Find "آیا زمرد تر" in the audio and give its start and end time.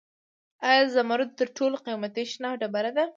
0.69-1.47